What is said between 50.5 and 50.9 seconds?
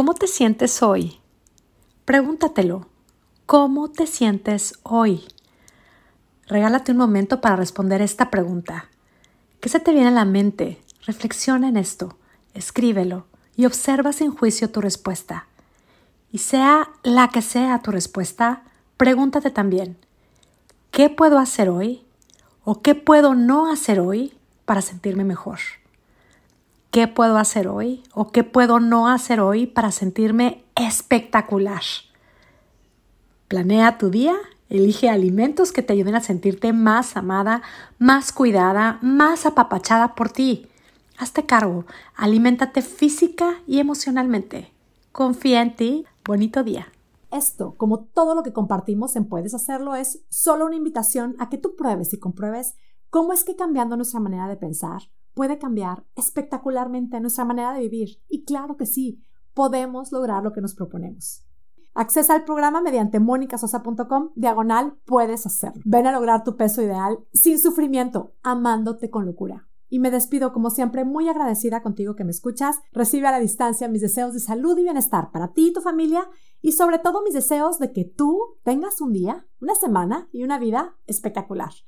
una